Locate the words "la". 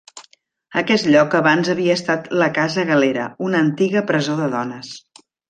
2.43-2.47